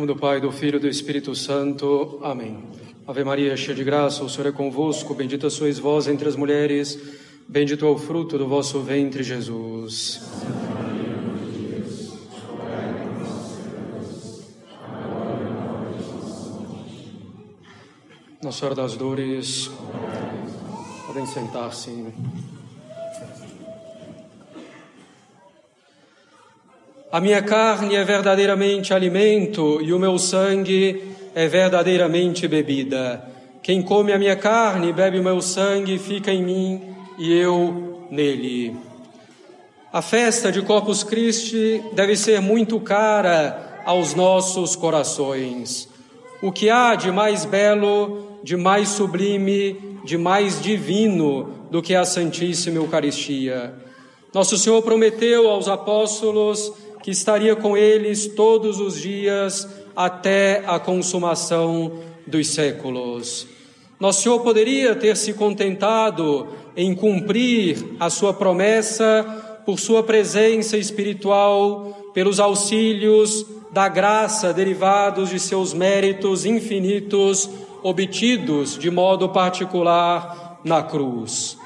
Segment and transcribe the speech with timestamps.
[0.00, 2.18] Nome do Pai, do Filho e do Espírito Santo.
[2.22, 2.64] Amém.
[3.06, 5.12] Ave Maria, cheia de graça, o Senhor é convosco.
[5.12, 6.98] Bendita sois vós entre as mulheres.
[7.46, 10.22] Bendito é o fruto do vosso ventre, Jesus.
[18.42, 19.70] Nossa Senhora das Dores,
[21.06, 22.06] podem sentar-se.
[27.12, 33.24] A minha carne é verdadeiramente alimento e o meu sangue é verdadeiramente bebida.
[33.60, 36.80] Quem come a minha carne bebe o meu sangue fica em mim
[37.18, 38.76] e eu nele.
[39.92, 45.88] A festa de Corpus Christi deve ser muito cara aos nossos corações.
[46.40, 52.04] O que há de mais belo, de mais sublime, de mais divino do que a
[52.04, 53.74] Santíssima Eucaristia?
[54.32, 56.72] Nosso Senhor prometeu aos apóstolos
[57.02, 61.92] que estaria com eles todos os dias até a consumação
[62.26, 63.46] dos séculos.
[63.98, 72.10] Nosso Senhor poderia ter se contentado em cumprir a sua promessa por sua presença espiritual,
[72.14, 77.48] pelos auxílios da graça derivados de seus méritos infinitos
[77.82, 81.56] obtidos de modo particular na cruz.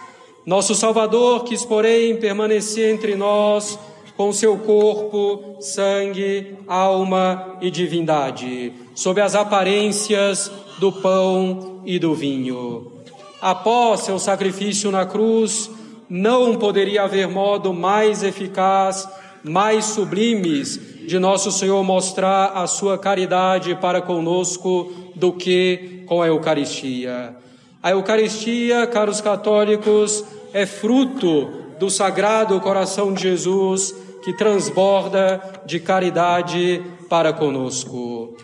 [0.45, 3.79] Nosso Salvador quis, porém, permanecer entre nós
[4.17, 12.93] com seu corpo, sangue, alma e divindade, sob as aparências do pão e do vinho.
[13.41, 15.71] Após seu sacrifício na cruz,
[16.09, 19.09] não poderia haver modo mais eficaz,
[19.43, 26.29] mais sublimes de nosso Senhor mostrar a sua caridade para conosco do que com a
[26.29, 27.37] Eucaristia.
[27.83, 36.83] A Eucaristia, caros católicos, é fruto do sagrado coração de Jesus que transborda de caridade
[37.11, 38.35] para conosco.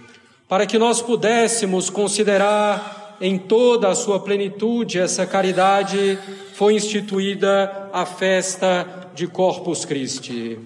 [0.46, 6.18] Para que nós pudéssemos considerar em toda a sua plenitude essa caridade,
[6.54, 10.58] foi instituída a festa de Corpus Christi.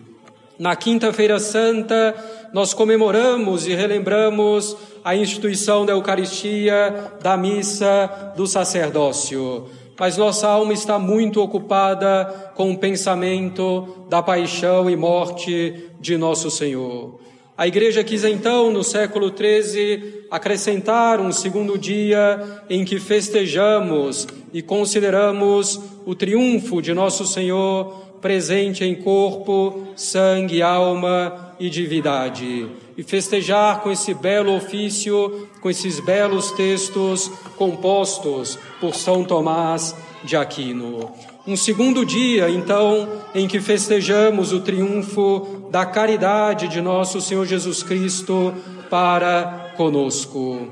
[0.59, 2.15] Na Quinta-feira Santa,
[2.53, 9.69] nós comemoramos e relembramos a instituição da Eucaristia, da missa, do sacerdócio
[9.99, 16.51] mas nossa alma está muito ocupada com o pensamento da paixão e morte de nosso
[16.51, 17.21] Senhor.
[17.57, 24.61] A igreja quis então, no século XIII, acrescentar um segundo dia em que festejamos e
[24.61, 33.81] consideramos o triunfo de nosso Senhor presente em corpo, sangue, alma e divindade e festejar
[33.81, 41.11] com esse belo ofício, com esses belos textos compostos por São Tomás de Aquino.
[41.47, 47.83] Um segundo dia, então, em que festejamos o triunfo da caridade de nosso Senhor Jesus
[47.83, 48.55] Cristo
[48.89, 50.69] para conosco.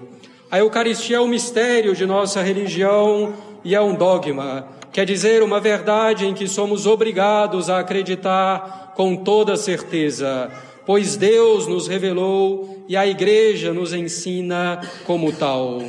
[0.51, 3.35] A Eucaristia é o mistério de nossa religião
[3.65, 9.17] e é um dogma, quer dizer, uma verdade em que somos obrigados a acreditar com
[9.17, 10.51] toda certeza
[10.87, 15.83] pois Deus nos revelou e a Igreja nos ensina como tal.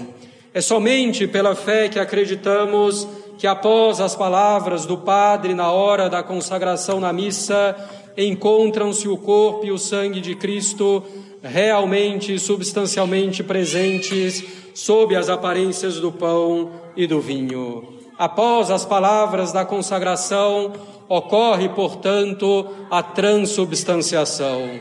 [0.54, 6.22] É somente pela fé que acreditamos que, após as palavras do Padre na hora da
[6.22, 7.76] consagração na missa,
[8.16, 11.04] encontram-se o corpo e o sangue de Cristo
[11.42, 14.44] realmente, substancialmente presentes
[14.74, 18.00] sob as aparências do pão e do vinho.
[18.18, 20.72] Após as palavras da consagração,
[21.10, 24.80] ocorre, portanto, a transubstanciação.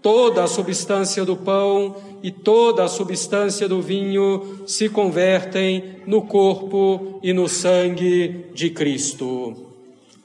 [0.00, 7.18] Toda a substância do pão e toda a substância do vinho se convertem no corpo
[7.22, 9.54] e no sangue de Cristo.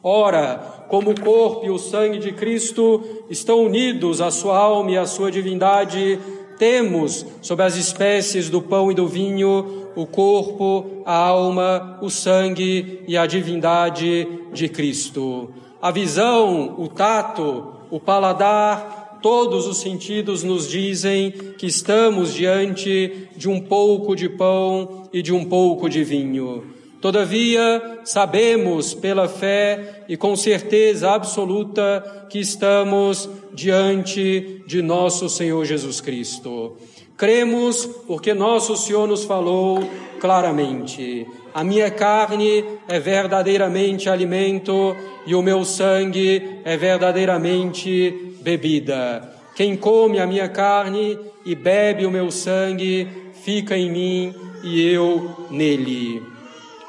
[0.03, 4.97] Ora, como o corpo e o sangue de Cristo estão unidos à sua alma e
[4.97, 6.17] à sua divindade,
[6.59, 13.01] temos sobre as espécies do pão e do vinho o corpo, a alma, o sangue
[13.07, 15.51] e a divindade de Cristo.
[15.81, 23.49] A visão, o tato, o paladar, todos os sentidos nos dizem que estamos diante de
[23.49, 26.78] um pouco de pão e de um pouco de vinho.
[27.01, 36.01] Todavia, sabemos pela fé e com certeza absoluta que estamos diante de nosso Senhor Jesus
[36.01, 36.75] Cristo.
[37.15, 39.79] Cremos porque nosso Senhor nos falou
[40.19, 49.35] claramente: a minha carne é verdadeiramente alimento e o meu sangue é verdadeiramente bebida.
[49.55, 53.07] Quem come a minha carne e bebe o meu sangue
[53.41, 56.38] fica em mim e eu nele.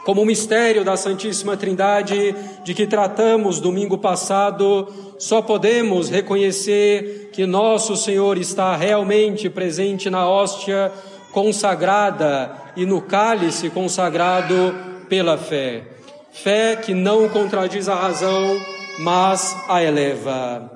[0.04, 4.88] Como o mistério da Santíssima Trindade de que tratamos domingo passado,
[5.18, 10.90] só podemos reconhecer que nosso Senhor está realmente presente na hóstia
[11.32, 14.74] consagrada e no cálice consagrado
[15.08, 15.82] pela fé.
[16.32, 18.58] Fé que não contradiz a razão,
[18.98, 20.70] mas a eleva.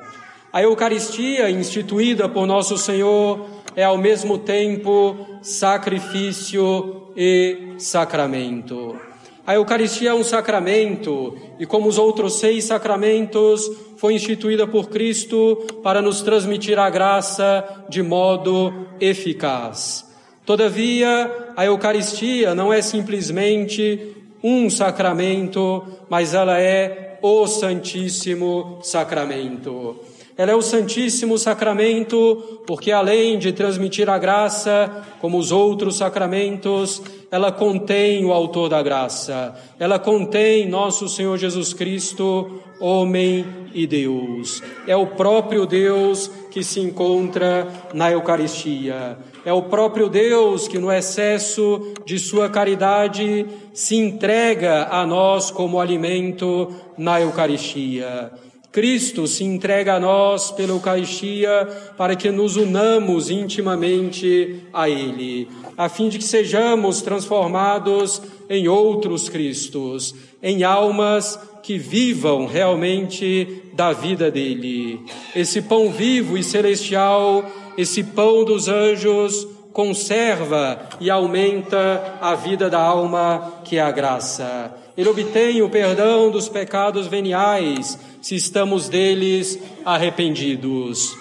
[0.53, 8.97] A Eucaristia, instituída por nosso Senhor, é ao mesmo tempo sacrifício e sacramento.
[9.47, 15.57] A Eucaristia é um sacramento e, como os outros seis sacramentos, foi instituída por Cristo
[15.83, 20.11] para nos transmitir a graça de modo eficaz.
[20.47, 30.01] Todavia, a Eucaristia não é simplesmente um sacramento, mas ela é o Santíssimo Sacramento.
[30.37, 37.01] Ela é o Santíssimo Sacramento, porque além de transmitir a graça, como os outros sacramentos,
[37.31, 39.55] ela contém o Autor da graça.
[39.79, 44.61] Ela contém nosso Senhor Jesus Cristo, homem e Deus.
[44.89, 49.17] É o próprio Deus que se encontra na Eucaristia.
[49.45, 55.81] É o próprio Deus que, no excesso de sua caridade, se entrega a nós como
[55.81, 58.33] alimento na Eucaristia.
[58.75, 65.49] Cristo se entrega a nós pela Eucaristia para que nos unamos intimamente a Ele,
[65.79, 70.13] a fim de que sejamos transformados em outros Cristos,
[70.43, 75.01] em almas que vivam realmente da vida dele.
[75.37, 77.49] Esse pão vivo e celestial,
[77.79, 84.75] esse pão dos anjos, conserva e aumenta a vida da alma, que é a graça.
[84.97, 91.17] Ele obtém o perdão dos pecados veniais, se estamos deles arrependidos.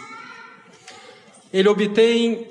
[1.51, 2.47] Ele obtém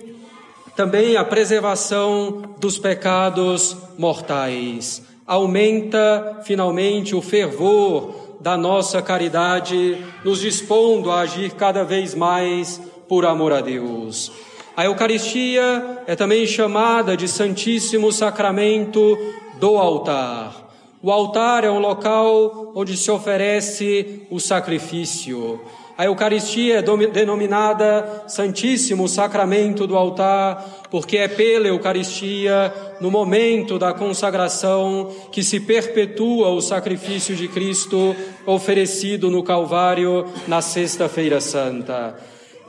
[0.75, 5.03] também a preservação dos pecados mortais.
[5.27, 13.25] Aumenta finalmente o fervor da nossa caridade, nos dispondo a agir cada vez mais por
[13.25, 14.33] amor a Deus.
[14.77, 19.17] A Eucaristia é também chamada de Santíssimo Sacramento
[19.61, 20.62] do altar.
[21.05, 25.61] O altar é um local onde se oferece o sacrifício.
[25.99, 33.93] A Eucaristia é denominada Santíssimo Sacramento do altar, porque é pela Eucaristia, no momento da
[33.93, 38.15] consagração, que se perpetua o sacrifício de Cristo
[38.47, 42.17] oferecido no Calvário na Sexta-feira Santa.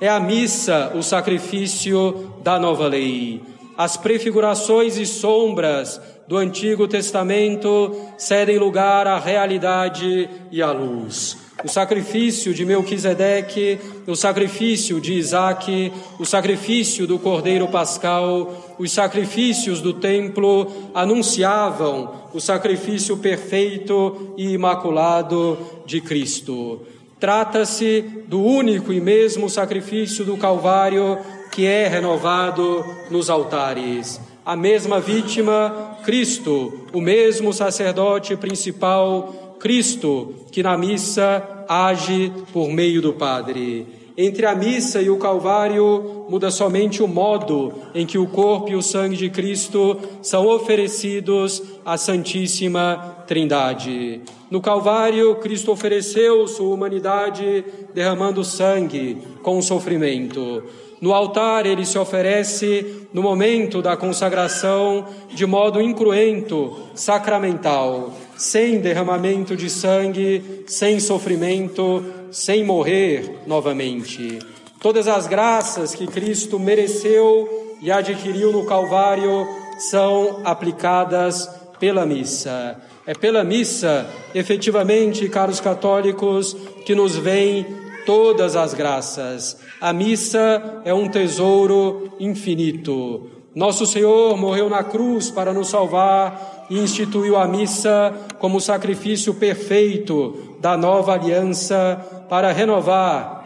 [0.02, 3.42] É a missa o sacrifício da nova lei.
[3.78, 11.38] As prefigurações e sombras do Antigo Testamento cedem lugar à realidade e à luz.
[11.64, 19.80] O sacrifício de Melquisedeque, o sacrifício de Isaac, o sacrifício do Cordeiro Pascal, os sacrifícios
[19.80, 26.82] do templo anunciavam o sacrifício perfeito e imaculado de Cristo.
[27.20, 31.18] Trata-se do único e mesmo sacrifício do Calvário
[31.52, 40.62] que é renovado nos altares a mesma vítima, Cristo, o mesmo sacerdote principal, Cristo, que
[40.62, 43.88] na missa age por meio do Padre.
[44.16, 48.76] Entre a missa e o Calvário muda somente o modo em que o corpo e
[48.76, 54.22] o sangue de Cristo são oferecidos à Santíssima Trindade.
[54.52, 60.64] No Calvário, Cristo ofereceu sua humanidade derramando sangue com sofrimento.
[61.04, 69.54] No altar, ele se oferece no momento da consagração de modo incruento, sacramental, sem derramamento
[69.54, 74.40] de sangue, sem sofrimento, sem morrer novamente.
[74.80, 79.46] Todas as graças que Cristo mereceu e adquiriu no Calvário
[79.78, 81.50] são aplicadas
[81.82, 82.82] pela missa.
[83.06, 86.56] É pela missa, efetivamente, caros católicos,
[86.86, 89.58] que nos vem todas as graças.
[89.80, 93.30] A missa é um tesouro infinito.
[93.56, 100.58] Nosso Senhor morreu na cruz para nos salvar e instituiu a missa como sacrifício perfeito
[100.60, 103.44] da nova aliança para renovar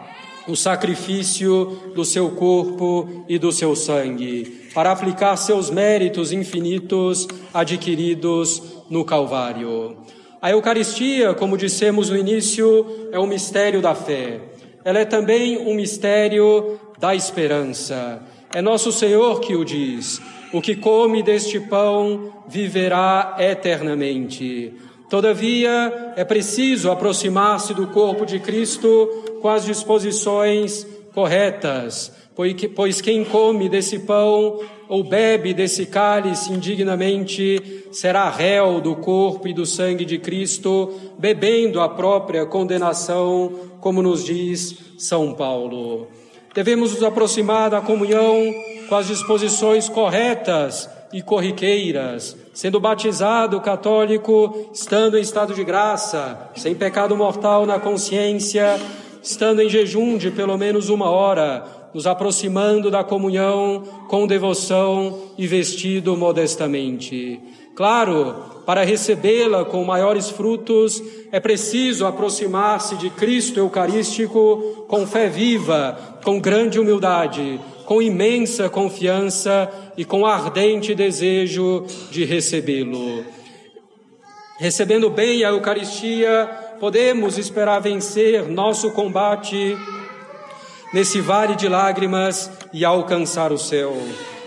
[0.48, 8.62] o sacrifício do seu corpo e do seu sangue, para aplicar seus méritos infinitos adquiridos
[8.88, 9.94] no Calvário.
[10.40, 14.40] A Eucaristia, como dissemos no início, é um mistério da fé.
[14.84, 18.22] Ela é também um mistério da esperança.
[18.54, 20.20] É nosso Senhor que o diz:
[20.52, 24.74] o que come deste pão viverá eternamente.
[25.10, 32.12] Todavia, é preciso aproximar-se do corpo de Cristo com as disposições corretas,
[32.74, 39.52] pois quem come desse pão ou bebe desse cálice indignamente será réu do corpo e
[39.52, 46.08] do sangue de Cristo, bebendo a própria condenação, como nos diz São Paulo.
[46.54, 48.52] Devemos nos aproximar da comunhão
[48.88, 56.74] com as disposições corretas e corriqueiras, sendo batizado católico, estando em estado de graça, sem
[56.74, 58.78] pecado mortal na consciência,
[59.22, 65.46] estando em jejum de pelo menos uma hora, nos aproximando da comunhão com devoção e
[65.46, 67.40] vestido modestamente.
[67.74, 68.34] Claro,
[68.66, 76.40] para recebê-la com maiores frutos, é preciso aproximar-se de Cristo Eucarístico com fé viva, com
[76.40, 83.24] grande humildade, com imensa confiança e com ardente desejo de recebê-lo.
[84.58, 89.76] Recebendo bem a Eucaristia, podemos esperar vencer nosso combate
[90.92, 93.96] nesse vale de lágrimas e alcançar o céu.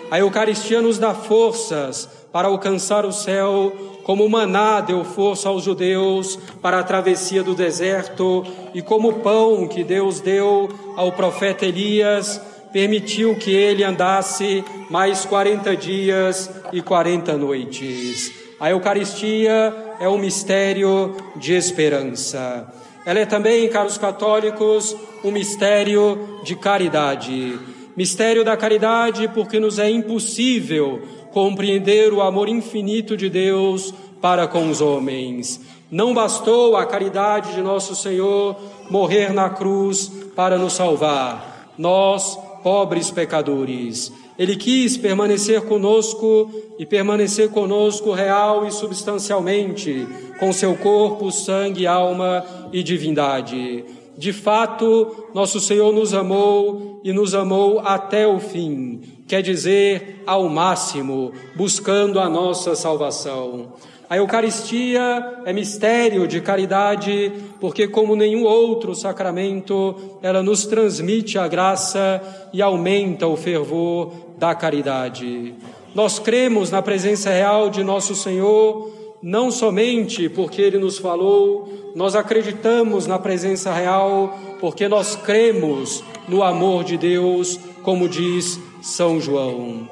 [0.09, 3.73] A Eucaristia nos dá forças para alcançar o céu,
[4.03, 9.67] como maná deu força aos judeus para a travessia do deserto, e como o pão
[9.67, 17.37] que Deus deu ao profeta Elias permitiu que ele andasse mais 40 dias e 40
[17.37, 18.31] noites.
[18.59, 22.67] A Eucaristia é um mistério de esperança.
[23.05, 27.59] Ela é também, caros católicos, um mistério de caridade.
[27.95, 34.71] Mistério da caridade, porque nos é impossível compreender o amor infinito de Deus para com
[34.71, 35.61] os homens.
[35.91, 38.55] Não bastou a caridade de nosso Senhor
[38.89, 41.73] morrer na cruz para nos salvar.
[41.77, 50.07] Nós, pobres pecadores, ele quis permanecer conosco e permanecer conosco real e substancialmente,
[50.39, 52.43] com seu corpo, sangue, alma
[52.73, 53.85] e divindade.
[54.17, 60.49] De fato, nosso Senhor nos amou e nos amou até o fim, quer dizer, ao
[60.49, 63.73] máximo, buscando a nossa salvação.
[64.11, 67.31] A Eucaristia é mistério de caridade,
[67.61, 72.21] porque, como nenhum outro sacramento, ela nos transmite a graça
[72.51, 75.53] e aumenta o fervor da caridade.
[75.93, 82.15] Nós cremos na presença real de nosso Senhor, não somente porque Ele nos falou, nós
[82.15, 89.87] acreditamos na presença real, porque nós cremos no amor de Deus, como diz São João.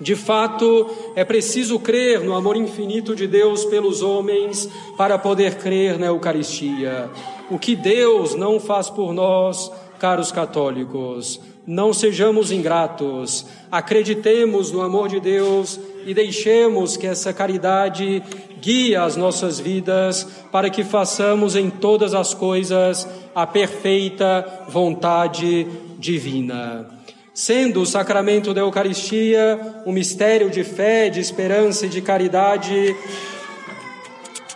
[0.00, 6.00] De fato, é preciso crer no amor infinito de Deus pelos homens para poder crer
[6.00, 7.08] na Eucaristia.
[7.48, 9.70] O que Deus não faz por nós,
[10.00, 18.22] caros católicos, não sejamos ingratos, acreditemos no amor de Deus e deixemos que essa caridade
[18.60, 25.66] guie as nossas vidas para que façamos em todas as coisas a perfeita vontade
[25.98, 26.94] divina
[27.34, 32.96] sendo o sacramento da Eucaristia um mistério de fé, de esperança e de caridade,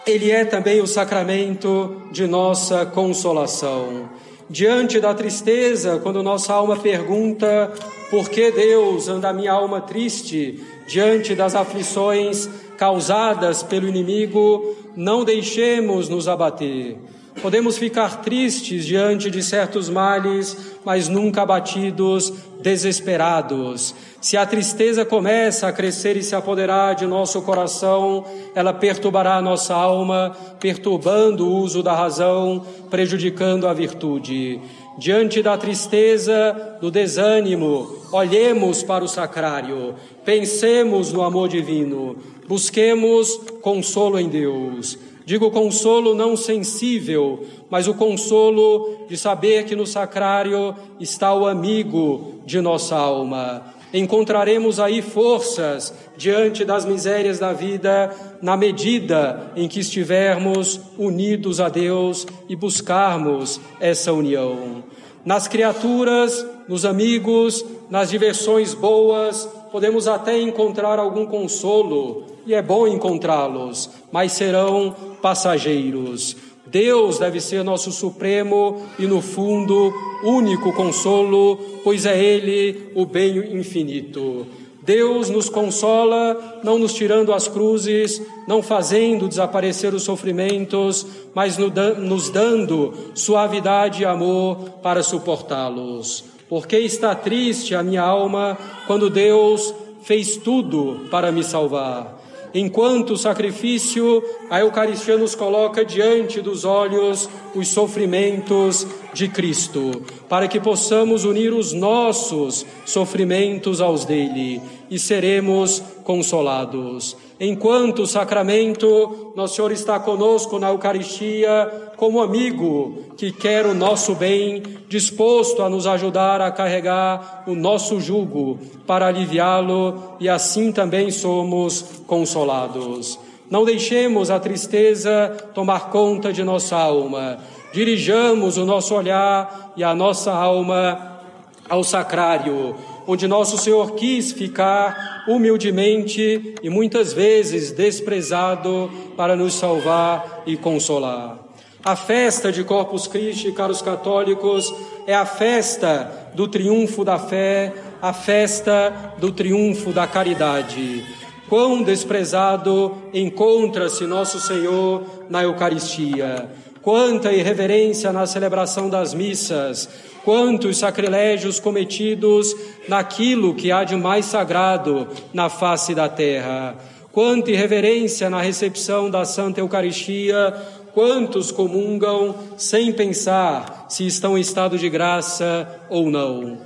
[0.07, 4.09] ele é também o sacramento de nossa consolação.
[4.50, 7.71] Diante da tristeza, quando nossa alma pergunta
[8.11, 16.09] por que Deus anda minha alma triste, diante das aflições causadas pelo inimigo, não deixemos
[16.09, 16.97] nos abater
[17.40, 23.95] Podemos ficar tristes diante de certos males, mas nunca abatidos, desesperados.
[24.21, 29.75] Se a tristeza começa a crescer e se apoderar de nosso coração, ela perturbará nossa
[29.75, 34.61] alma, perturbando o uso da razão, prejudicando a virtude.
[34.99, 42.16] Diante da tristeza, do desânimo, olhemos para o sacrário, pensemos no amor divino,
[42.49, 44.99] busquemos consolo em Deus.
[45.28, 52.37] Digo consolo não sensível, mas o consolo de saber que no sacrário está o amigo
[52.47, 53.62] de nossa alma.
[53.92, 61.68] Encontraremos aí forças diante das misérias da vida, na medida em que estivermos unidos a
[61.68, 64.82] Deus e buscarmos essa união.
[65.26, 72.88] Nas criaturas, nos amigos, nas diversões boas, podemos até encontrar algum consolo, e é bom
[72.88, 76.37] encontrá-los, mas serão passageiros.
[76.66, 83.38] Deus deve ser nosso supremo e, no fundo, único consolo, pois é Ele o bem
[83.58, 84.46] infinito.
[84.82, 92.30] Deus nos consola, não nos tirando as cruzes, não fazendo desaparecer os sofrimentos, mas nos
[92.30, 96.25] dando suavidade e amor para suportá-los.
[96.48, 98.56] Porque está triste a minha alma
[98.87, 102.17] quando Deus fez tudo para me salvar.
[102.55, 110.59] Enquanto sacrifício, a Eucaristia nos coloca diante dos olhos os sofrimentos de Cristo, para que
[110.59, 117.17] possamos unir os nossos sofrimentos aos dele e seremos consolados.
[117.40, 124.62] Enquanto sacramento, Nosso Senhor está conosco na Eucaristia como amigo que quer o nosso bem,
[124.88, 132.02] disposto a nos ajudar a carregar o nosso jugo para aliviá-lo e assim também somos
[132.09, 133.18] consolados.
[133.49, 137.38] Não deixemos a tristeza tomar conta de nossa alma.
[137.73, 141.21] Dirijamos o nosso olhar e a nossa alma
[141.68, 142.75] ao sacrário,
[143.11, 151.38] onde nosso Senhor quis ficar humildemente e muitas vezes desprezado para nos salvar e consolar.
[151.83, 154.75] A festa de Corpus Christi, caros católicos,
[155.07, 157.73] é a festa do triunfo da fé,
[158.03, 161.03] a festa do triunfo da caridade.
[161.49, 166.47] Quão desprezado encontra-se nosso Senhor na Eucaristia.
[166.83, 169.88] Quanta irreverência na celebração das missas,
[170.25, 172.54] quantos sacrilégios cometidos
[172.88, 176.76] naquilo que há de mais sagrado na face da terra.
[177.12, 180.54] Quanta irreverência na recepção da Santa Eucaristia,
[180.92, 186.58] quantos comungam sem pensar se estão em estado de graça ou não.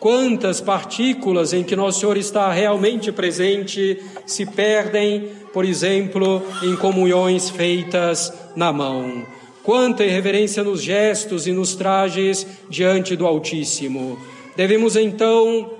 [0.00, 7.50] Quantas partículas em que Nosso Senhor está realmente presente se perdem, por exemplo, em comunhões
[7.50, 9.26] feitas na mão.
[9.68, 14.18] Quanta irreverência nos gestos e nos trajes diante do Altíssimo.
[14.56, 15.70] Devemos então,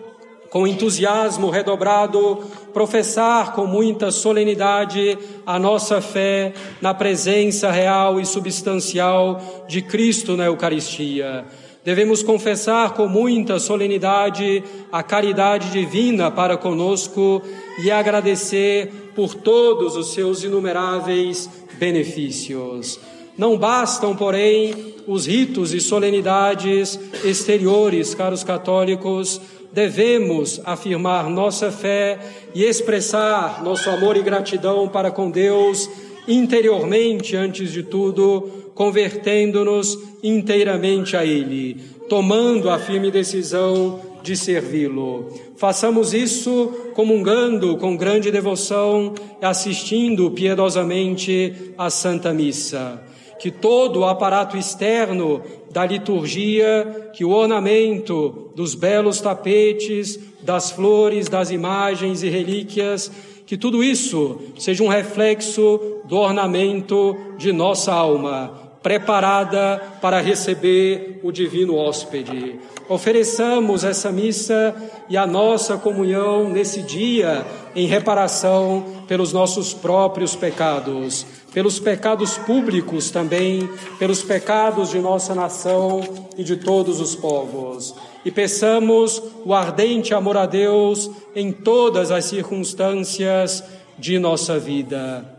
[0.50, 2.36] com entusiasmo redobrado,
[2.74, 5.16] professar com muita solenidade
[5.46, 6.52] a nossa fé
[6.82, 11.46] na presença real e substancial de Cristo na Eucaristia.
[11.82, 17.40] Devemos confessar com muita solenidade a caridade divina para conosco
[17.82, 23.00] e agradecer por todos os seus inumeráveis benefícios.
[23.38, 24.74] Não bastam, porém,
[25.06, 29.40] os ritos e solenidades exteriores, caros católicos,
[29.72, 32.18] devemos afirmar nossa fé
[32.52, 35.88] e expressar nosso amor e gratidão para com Deus
[36.26, 41.76] interiormente, antes de tudo, convertendo-nos inteiramente a Ele,
[42.08, 45.32] tomando a firme decisão de servi-lo.
[45.56, 53.06] Façamos isso comungando com grande devoção, assistindo piedosamente à Santa Missa
[53.38, 61.28] que todo o aparato externo da liturgia, que o ornamento dos belos tapetes, das flores,
[61.28, 63.10] das imagens e relíquias,
[63.46, 71.32] que tudo isso seja um reflexo do ornamento de nossa alma, preparada para receber o
[71.32, 72.58] divino hóspede.
[72.88, 74.74] Ofereçamos essa missa
[75.08, 83.10] e a nossa comunhão nesse dia em reparação pelos nossos próprios pecados pelos pecados públicos
[83.10, 86.00] também, pelos pecados de nossa nação
[86.36, 87.94] e de todos os povos.
[88.24, 93.64] E peçamos o ardente amor a Deus em todas as circunstâncias
[93.98, 95.37] de nossa vida.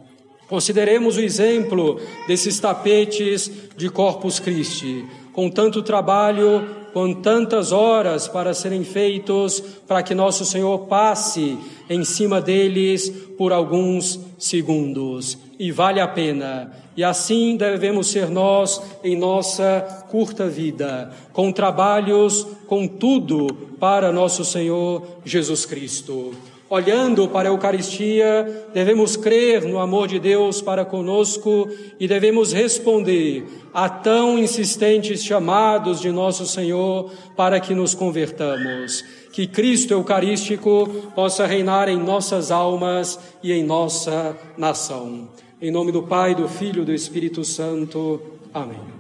[0.49, 8.51] Consideremos o exemplo desses tapetes de Corpus Christi, com tanto trabalho, com tantas horas para
[8.55, 11.55] serem feitos, para que nosso Senhor passe
[11.87, 16.71] em cima deles por alguns segundos e vale a pena.
[16.97, 23.47] E assim devemos ser nós em nossa curta vida, com trabalhos, com tudo
[23.79, 26.33] para nosso Senhor Jesus Cristo.
[26.69, 31.67] Olhando para a Eucaristia, devemos crer no amor de Deus para conosco
[31.99, 39.03] e devemos responder a tão insistentes chamados de nosso Senhor para que nos convertamos.
[39.31, 45.27] Que Cristo Eucarístico possa reinar em nossas almas e em nossa nação.
[45.59, 48.21] Em nome do Pai, do Filho e do Espírito Santo.
[48.53, 48.98] Amém.